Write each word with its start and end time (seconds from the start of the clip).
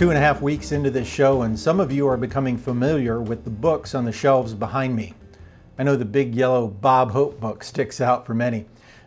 two 0.00 0.08
and 0.08 0.16
a 0.16 0.22
half 0.22 0.40
weeks 0.40 0.72
into 0.72 0.90
this 0.90 1.06
show, 1.06 1.42
and 1.42 1.60
some 1.60 1.78
of 1.78 1.92
you 1.92 2.08
are 2.08 2.16
becoming 2.16 2.56
familiar 2.56 3.20
with 3.20 3.44
the 3.44 3.50
books 3.50 3.94
on 3.94 4.06
the 4.06 4.10
shelves 4.10 4.54
behind 4.54 4.96
me. 4.96 5.12
I 5.78 5.82
know 5.82 5.94
the 5.94 6.06
big 6.06 6.34
yellow 6.34 6.68
Bob 6.68 7.10
Hope 7.10 7.38
book 7.38 7.62
sticks 7.62 8.00
out 8.00 8.24
for 8.24 8.32
many. 8.32 8.64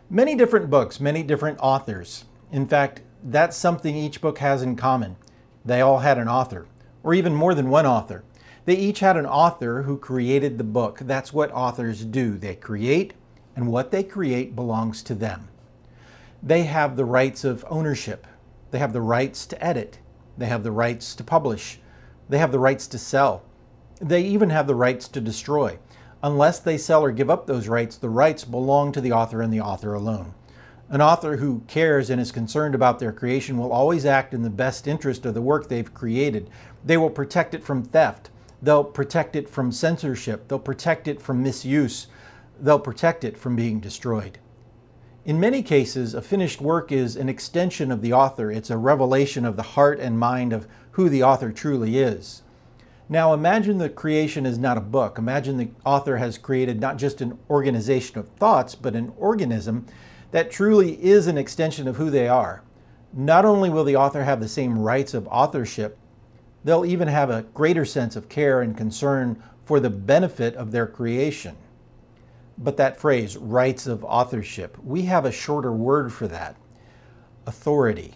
Many 0.08 0.36
different 0.36 0.70
books, 0.70 1.00
many 1.00 1.24
different 1.24 1.58
authors. 1.60 2.26
In 2.52 2.64
fact, 2.64 3.00
that's 3.24 3.56
something 3.56 3.96
each 3.96 4.20
book 4.20 4.38
has 4.38 4.62
in 4.62 4.76
common. 4.76 5.16
They 5.64 5.80
all 5.80 5.98
had 5.98 6.16
an 6.16 6.28
author, 6.28 6.68
or 7.02 7.12
even 7.12 7.34
more 7.34 7.56
than 7.56 7.70
one 7.70 7.86
author. 7.86 8.22
They 8.64 8.76
each 8.76 9.00
had 9.00 9.16
an 9.16 9.26
author 9.26 9.82
who 9.82 9.98
created 9.98 10.58
the 10.58 10.62
book. 10.62 11.00
That's 11.00 11.32
what 11.32 11.50
authors 11.50 12.04
do. 12.04 12.38
They 12.38 12.54
create, 12.54 13.14
and 13.56 13.66
what 13.66 13.90
they 13.90 14.04
create 14.04 14.54
belongs 14.54 15.02
to 15.02 15.16
them. 15.16 15.48
They 16.40 16.62
have 16.62 16.94
the 16.94 17.04
rights 17.04 17.42
of 17.42 17.64
ownership. 17.68 18.28
They 18.70 18.78
have 18.78 18.92
the 18.92 19.00
rights 19.00 19.44
to 19.46 19.60
edit. 19.60 19.98
They 20.36 20.46
have 20.46 20.62
the 20.62 20.72
rights 20.72 21.14
to 21.16 21.24
publish. 21.24 21.78
They 22.28 22.38
have 22.38 22.52
the 22.52 22.58
rights 22.58 22.86
to 22.88 22.98
sell. 22.98 23.42
They 24.00 24.22
even 24.22 24.50
have 24.50 24.66
the 24.66 24.74
rights 24.74 25.08
to 25.08 25.20
destroy. 25.20 25.78
Unless 26.22 26.60
they 26.60 26.78
sell 26.78 27.02
or 27.02 27.12
give 27.12 27.30
up 27.30 27.46
those 27.46 27.68
rights, 27.68 27.96
the 27.96 28.08
rights 28.08 28.44
belong 28.44 28.92
to 28.92 29.00
the 29.00 29.12
author 29.12 29.42
and 29.42 29.52
the 29.52 29.60
author 29.60 29.94
alone. 29.94 30.34
An 30.88 31.00
author 31.00 31.36
who 31.36 31.62
cares 31.66 32.10
and 32.10 32.20
is 32.20 32.32
concerned 32.32 32.74
about 32.74 32.98
their 32.98 33.12
creation 33.12 33.58
will 33.58 33.72
always 33.72 34.04
act 34.04 34.34
in 34.34 34.42
the 34.42 34.50
best 34.50 34.86
interest 34.86 35.24
of 35.24 35.34
the 35.34 35.42
work 35.42 35.68
they've 35.68 35.92
created. 35.92 36.50
They 36.84 36.96
will 36.96 37.10
protect 37.10 37.54
it 37.54 37.64
from 37.64 37.82
theft. 37.82 38.30
They'll 38.62 38.84
protect 38.84 39.36
it 39.36 39.48
from 39.48 39.72
censorship. 39.72 40.48
They'll 40.48 40.58
protect 40.58 41.08
it 41.08 41.20
from 41.20 41.42
misuse. 41.42 42.06
They'll 42.60 42.78
protect 42.78 43.24
it 43.24 43.36
from 43.36 43.56
being 43.56 43.80
destroyed. 43.80 44.38
In 45.24 45.40
many 45.40 45.62
cases, 45.62 46.12
a 46.12 46.20
finished 46.20 46.60
work 46.60 46.92
is 46.92 47.16
an 47.16 47.30
extension 47.30 47.90
of 47.90 48.02
the 48.02 48.12
author. 48.12 48.52
It's 48.52 48.68
a 48.68 48.76
revelation 48.76 49.46
of 49.46 49.56
the 49.56 49.62
heart 49.62 49.98
and 49.98 50.18
mind 50.18 50.52
of 50.52 50.68
who 50.92 51.08
the 51.08 51.22
author 51.22 51.50
truly 51.50 51.98
is. 51.98 52.42
Now, 53.08 53.32
imagine 53.32 53.78
the 53.78 53.88
creation 53.88 54.44
is 54.44 54.58
not 54.58 54.76
a 54.76 54.82
book. 54.82 55.16
Imagine 55.16 55.56
the 55.56 55.70
author 55.82 56.18
has 56.18 56.36
created 56.36 56.78
not 56.78 56.98
just 56.98 57.22
an 57.22 57.38
organization 57.48 58.18
of 58.18 58.28
thoughts, 58.28 58.74
but 58.74 58.94
an 58.94 59.14
organism 59.16 59.86
that 60.30 60.50
truly 60.50 61.02
is 61.02 61.26
an 61.26 61.38
extension 61.38 61.88
of 61.88 61.96
who 61.96 62.10
they 62.10 62.28
are. 62.28 62.62
Not 63.14 63.46
only 63.46 63.70
will 63.70 63.84
the 63.84 63.96
author 63.96 64.24
have 64.24 64.40
the 64.40 64.48
same 64.48 64.78
rights 64.78 65.14
of 65.14 65.26
authorship, 65.28 65.96
they'll 66.64 66.84
even 66.84 67.08
have 67.08 67.30
a 67.30 67.44
greater 67.54 67.86
sense 67.86 68.14
of 68.14 68.28
care 68.28 68.60
and 68.60 68.76
concern 68.76 69.42
for 69.64 69.80
the 69.80 69.90
benefit 69.90 70.54
of 70.54 70.70
their 70.70 70.86
creation. 70.86 71.56
But 72.56 72.76
that 72.76 72.96
phrase, 72.96 73.36
rights 73.36 73.86
of 73.86 74.04
authorship, 74.04 74.78
we 74.82 75.02
have 75.02 75.24
a 75.24 75.32
shorter 75.32 75.72
word 75.72 76.12
for 76.12 76.28
that 76.28 76.56
authority. 77.46 78.14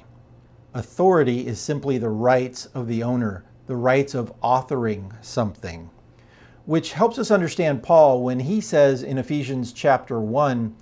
Authority 0.75 1.47
is 1.47 1.58
simply 1.58 1.98
the 1.98 2.08
rights 2.08 2.66
of 2.66 2.86
the 2.86 3.03
owner, 3.03 3.44
the 3.66 3.77
rights 3.77 4.14
of 4.14 4.33
authoring 4.41 5.12
something, 5.25 5.91
which 6.66 6.92
helps 6.92 7.19
us 7.19 7.31
understand 7.31 7.83
Paul 7.83 8.22
when 8.22 8.41
he 8.41 8.61
says 8.61 9.03
in 9.03 9.19
Ephesians 9.19 9.72
chapter 9.72 10.20
1 10.20 10.77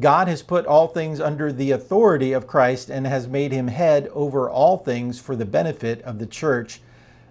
God 0.00 0.26
has 0.26 0.42
put 0.42 0.64
all 0.64 0.88
things 0.88 1.20
under 1.20 1.52
the 1.52 1.70
authority 1.70 2.32
of 2.32 2.46
Christ 2.46 2.88
and 2.88 3.06
has 3.06 3.28
made 3.28 3.52
him 3.52 3.68
head 3.68 4.08
over 4.14 4.48
all 4.48 4.78
things 4.78 5.20
for 5.20 5.36
the 5.36 5.44
benefit 5.44 6.00
of 6.02 6.18
the 6.18 6.26
church, 6.26 6.80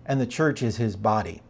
and 0.06 0.22
the 0.22 0.28
church 0.28 0.62
is 0.62 0.78
his 0.78 0.96
body. 0.96 1.42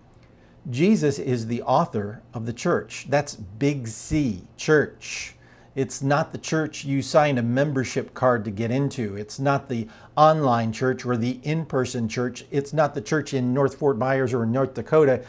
Jesus 0.69 1.17
is 1.17 1.47
the 1.47 1.63
author 1.63 2.21
of 2.33 2.45
the 2.45 2.53
church. 2.53 3.07
That's 3.09 3.35
big 3.35 3.87
C, 3.87 4.43
church. 4.57 5.35
It's 5.73 6.03
not 6.03 6.33
the 6.33 6.37
church 6.37 6.83
you 6.83 7.01
sign 7.01 7.37
a 7.37 7.41
membership 7.41 8.13
card 8.13 8.45
to 8.45 8.51
get 8.51 8.71
into. 8.71 9.15
It's 9.15 9.39
not 9.39 9.69
the 9.69 9.87
online 10.15 10.71
church 10.71 11.05
or 11.05 11.17
the 11.17 11.39
in 11.43 11.65
person 11.65 12.07
church. 12.07 12.45
It's 12.51 12.73
not 12.73 12.93
the 12.93 13.01
church 13.01 13.33
in 13.33 13.53
North 13.53 13.75
Fort 13.75 13.97
Myers 13.97 14.33
or 14.33 14.45
North 14.45 14.73
Dakota. 14.73 15.23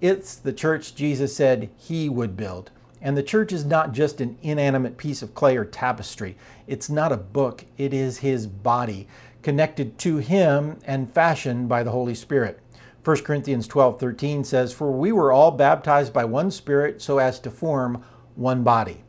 It's 0.00 0.36
the 0.36 0.52
church 0.52 0.94
Jesus 0.94 1.34
said 1.34 1.70
he 1.78 2.08
would 2.08 2.36
build. 2.36 2.70
And 3.00 3.16
the 3.16 3.22
church 3.22 3.52
is 3.52 3.64
not 3.64 3.92
just 3.92 4.20
an 4.20 4.38
inanimate 4.42 4.98
piece 4.98 5.22
of 5.22 5.34
clay 5.34 5.56
or 5.56 5.64
tapestry. 5.64 6.36
It's 6.66 6.90
not 6.90 7.12
a 7.12 7.16
book. 7.16 7.64
It 7.78 7.94
is 7.94 8.18
his 8.18 8.46
body, 8.46 9.08
connected 9.42 9.98
to 10.00 10.18
him 10.18 10.78
and 10.84 11.12
fashioned 11.12 11.68
by 11.68 11.82
the 11.82 11.90
Holy 11.90 12.14
Spirit. 12.14 12.60
1 13.06 13.18
Corinthians 13.18 13.68
12 13.68 14.00
13 14.00 14.42
says, 14.42 14.72
For 14.72 14.90
we 14.90 15.12
were 15.12 15.30
all 15.30 15.52
baptized 15.52 16.12
by 16.12 16.24
one 16.24 16.50
Spirit 16.50 17.00
so 17.00 17.18
as 17.18 17.38
to 17.38 17.52
form 17.52 18.02
one 18.34 18.64
body. 18.64 19.04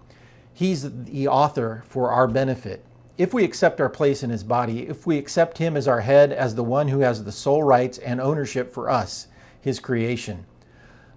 He's 0.53 0.87
the 1.05 1.27
author 1.27 1.83
for 1.87 2.11
our 2.11 2.27
benefit. 2.27 2.85
If 3.17 3.33
we 3.33 3.43
accept 3.43 3.81
our 3.81 3.89
place 3.89 4.21
in 4.21 4.29
His 4.29 4.43
body, 4.43 4.87
if 4.87 5.07
we 5.07 5.17
accept 5.17 5.57
Him 5.57 5.75
as 5.75 5.87
our 5.87 6.01
head, 6.01 6.31
as 6.31 6.53
the 6.53 6.63
one 6.63 6.89
who 6.89 6.99
has 6.99 7.23
the 7.23 7.31
sole 7.31 7.63
rights 7.63 7.97
and 7.97 8.21
ownership 8.21 8.71
for 8.71 8.87
us, 8.87 9.29
His 9.59 9.79
creation. 9.79 10.45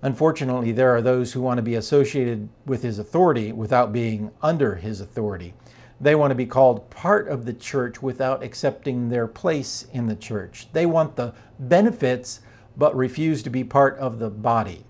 Unfortunately, 0.01 0.73
there 0.73 0.97
are 0.97 1.03
those 1.03 1.35
who 1.35 1.43
want 1.43 1.59
to 1.59 1.63
be 1.63 1.75
associated 1.75 2.49
with 2.65 2.83
His 2.83 2.99
authority 2.99 3.53
without 3.53 3.93
being 3.93 4.31
under 4.41 4.77
His 4.77 5.03
authority. 5.03 5.53
They 6.01 6.15
want 6.15 6.31
to 6.31 6.35
be 6.35 6.47
called 6.47 6.89
part 6.89 7.29
of 7.29 7.45
the 7.45 7.53
church 7.53 8.01
without 8.01 8.43
accepting 8.43 9.11
their 9.11 9.27
place 9.27 9.87
in 9.93 10.07
the 10.07 10.17
church. 10.17 10.69
They 10.73 10.87
want 10.87 11.17
the 11.17 11.35
benefits 11.59 12.41
but 12.81 12.97
refuse 12.97 13.43
to 13.43 13.51
be 13.51 13.63
part 13.63 13.99
of 13.99 14.19
the 14.19 14.31
body. 14.31 14.87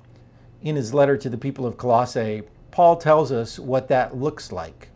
In 0.62 0.76
his 0.76 0.94
letter 0.94 1.16
to 1.16 1.28
the 1.28 1.36
people 1.36 1.66
of 1.66 1.76
Colossae, 1.76 2.44
Paul 2.70 2.96
tells 2.96 3.32
us 3.32 3.58
what 3.58 3.88
that 3.88 4.16
looks 4.16 4.52
like. 4.52 4.90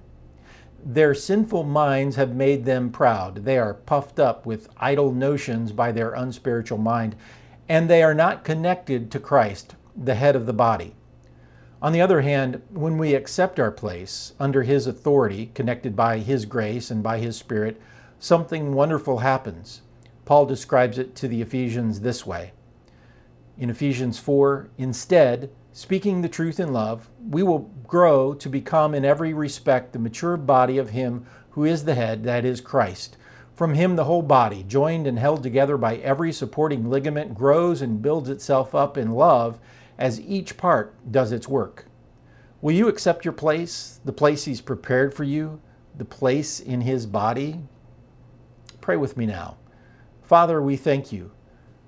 Their 0.84 1.12
sinful 1.12 1.64
minds 1.64 2.14
have 2.14 2.36
made 2.36 2.64
them 2.64 2.92
proud. 2.92 3.44
They 3.44 3.58
are 3.58 3.74
puffed 3.74 4.20
up 4.20 4.46
with 4.46 4.68
idle 4.76 5.10
notions 5.10 5.72
by 5.72 5.90
their 5.90 6.12
unspiritual 6.12 6.78
mind, 6.78 7.16
and 7.68 7.90
they 7.90 8.00
are 8.00 8.14
not 8.14 8.44
connected 8.44 9.10
to 9.10 9.18
Christ, 9.18 9.74
the 9.96 10.14
head 10.14 10.36
of 10.36 10.46
the 10.46 10.52
body. 10.52 10.94
On 11.82 11.92
the 11.92 12.00
other 12.00 12.20
hand, 12.20 12.62
when 12.70 12.96
we 12.96 13.14
accept 13.14 13.58
our 13.58 13.72
place 13.72 14.34
under 14.38 14.62
His 14.62 14.86
authority, 14.86 15.50
connected 15.52 15.96
by 15.96 16.18
His 16.18 16.44
grace 16.44 16.92
and 16.92 17.02
by 17.02 17.18
His 17.18 17.36
Spirit, 17.36 17.82
something 18.20 18.72
wonderful 18.72 19.18
happens. 19.18 19.82
Paul 20.24 20.46
describes 20.46 20.96
it 20.96 21.16
to 21.16 21.26
the 21.26 21.42
Ephesians 21.42 22.02
this 22.02 22.24
way 22.24 22.52
in 23.58 23.70
Ephesians 23.70 24.18
4, 24.18 24.70
instead, 24.78 25.50
speaking 25.72 26.22
the 26.22 26.28
truth 26.28 26.58
in 26.58 26.72
love, 26.72 27.08
we 27.28 27.42
will 27.42 27.70
grow 27.86 28.34
to 28.34 28.48
become 28.48 28.94
in 28.94 29.04
every 29.04 29.32
respect 29.32 29.92
the 29.92 29.98
mature 29.98 30.36
body 30.36 30.78
of 30.78 30.90
Him 30.90 31.26
who 31.50 31.64
is 31.64 31.84
the 31.84 31.94
head, 31.94 32.24
that 32.24 32.44
is 32.44 32.60
Christ. 32.60 33.16
From 33.54 33.74
Him, 33.74 33.94
the 33.94 34.04
whole 34.04 34.22
body, 34.22 34.64
joined 34.64 35.06
and 35.06 35.18
held 35.18 35.42
together 35.42 35.76
by 35.76 35.96
every 35.96 36.32
supporting 36.32 36.90
ligament, 36.90 37.34
grows 37.34 37.80
and 37.80 38.02
builds 38.02 38.28
itself 38.28 38.74
up 38.74 38.98
in 38.98 39.12
love 39.12 39.60
as 39.96 40.20
each 40.20 40.56
part 40.56 40.94
does 41.10 41.30
its 41.30 41.48
work. 41.48 41.86
Will 42.60 42.72
you 42.72 42.88
accept 42.88 43.24
your 43.24 43.32
place, 43.34 44.00
the 44.04 44.12
place 44.12 44.46
He's 44.46 44.60
prepared 44.60 45.14
for 45.14 45.22
you, 45.22 45.60
the 45.96 46.04
place 46.04 46.58
in 46.58 46.80
His 46.80 47.06
body? 47.06 47.60
Pray 48.80 48.96
with 48.96 49.16
me 49.16 49.26
now. 49.26 49.58
Father, 50.22 50.60
we 50.60 50.76
thank 50.76 51.12
you 51.12 51.30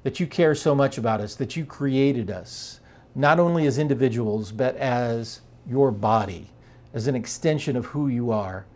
that 0.07 0.21
you 0.21 0.27
care 0.29 0.55
so 0.55 0.73
much 0.73 0.99
about 0.99 1.21
us, 1.21 1.35
that 1.35 1.57
you 1.57 1.65
created 1.65 2.31
us, 2.31 2.79
not 3.17 3.41
only 3.41 3.67
as 3.67 3.77
individuals, 3.77 4.53
but 4.53 4.77
as 4.77 5.41
your 5.69 5.91
body, 5.91 6.49
as 6.95 7.09
an 7.09 7.17
extension 7.17 7.75
of 7.75 7.87
who 7.87 8.07
you 8.07 8.31
are. 8.31 8.67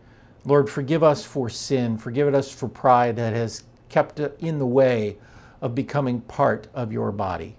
Lord, 0.43 0.69
forgive 0.69 1.03
us 1.03 1.23
for 1.23 1.49
sin, 1.49 1.97
forgive 1.97 2.33
us 2.33 2.51
for 2.51 2.67
pride 2.67 3.15
that 3.15 3.31
has 3.31 3.63
kept 3.87 4.19
in 4.19 4.59
the 4.59 4.65
way 4.65 5.15
of 5.61 5.73
becoming 5.73 6.19
part 6.19 6.67
of 6.73 6.91
your 6.91 7.13
body. 7.13 7.55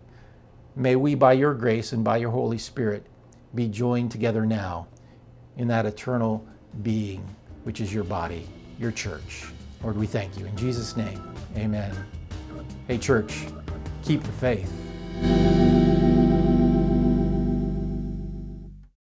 May 0.77 0.95
we, 0.95 1.15
by 1.15 1.33
your 1.33 1.55
grace 1.55 1.95
and 1.95 2.05
by 2.05 2.19
your 2.19 2.31
Holy 2.31 2.59
Spirit, 2.59 3.07
be 3.55 3.69
joined 3.69 4.11
together 4.11 4.45
now 4.45 4.87
in 5.57 5.67
that 5.69 5.87
eternal 5.87 6.47
being, 6.83 7.27
which 7.65 7.81
is 7.81 7.91
your 7.91 8.05
body, 8.05 8.47
your 8.79 8.91
church. 8.91 9.47
Lord, 9.83 9.97
we 9.97 10.07
thank 10.07 10.39
you. 10.39 10.45
In 10.45 10.57
Jesus' 10.59 10.95
name, 10.95 11.23
amen. 11.57 11.97
Hey, 12.87 12.99
church 12.99 13.47
keep 14.03 14.23
the 14.23 14.33
faith. 14.33 15.52